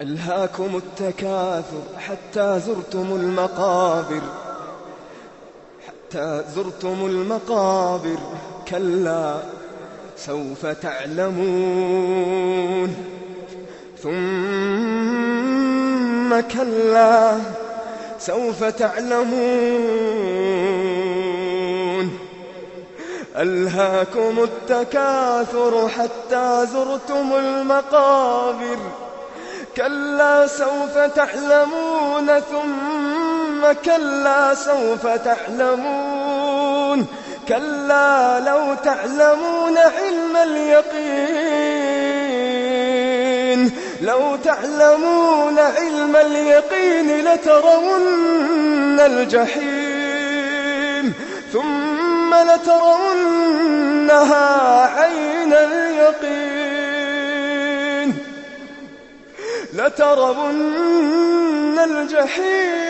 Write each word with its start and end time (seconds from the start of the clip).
ألهاكم 0.00 0.76
التكاثر 0.76 1.82
حتى 1.98 2.60
زرتم 2.66 3.06
المقابر. 3.12 4.20
حتى 5.86 6.44
زرتم 6.54 7.06
المقابر. 7.06 8.18
كلا 8.68 9.36
سوف 10.16 10.66
تعلمون. 10.66 11.76
ثم 14.02 14.10
كلا 16.40 17.38
سوف 18.18 18.64
تعلمون. 18.64 19.30
ألهاكم 23.36 24.38
التكاثر 24.42 25.88
حتى 25.88 26.66
زرتم 26.72 27.32
المقابر. 27.32 28.78
كلا 29.80 30.46
سوف 30.46 30.98
تعلمون 30.98 32.40
ثم 32.40 33.72
كلا 33.84 34.54
سوف 34.54 35.06
تعلمون. 35.06 37.06
كلا 37.48 38.40
لو 38.40 38.74
تعلمون 38.74 39.78
علم 39.78 40.36
اليقين 40.36 41.40
لو 44.02 44.36
تعلمون 44.36 45.58
علم 45.58 46.16
اليقين 46.16 47.24
لترون 47.24 49.00
الجحيم 49.00 50.50
ثم 51.52 52.34
لترونها 52.34 54.46
عين 55.00 55.19
لترون 59.72 61.78
الجحيم 61.78 62.80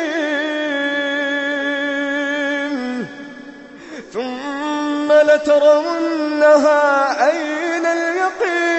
ثم 4.13 5.13
لترونها 5.13 6.81
عين 7.23 7.87
اليقين 7.87 8.71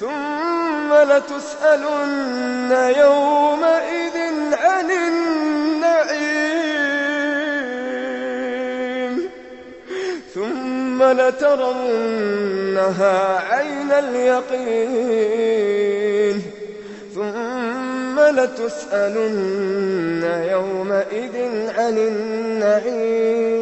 ثم 0.00 0.94
لتسألن 0.94 2.92
يومئذ 2.96 3.47
ثم 10.98 11.20
لترونها 11.20 13.16
عين 13.50 13.92
اليقين 13.92 15.52
ثم 17.14 18.20
لتسألن 18.20 20.22
يومئذ 20.50 21.36
عن 21.78 21.98
النعيم. 21.98 23.58